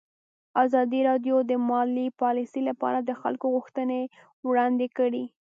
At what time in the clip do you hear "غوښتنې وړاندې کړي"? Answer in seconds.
3.55-5.23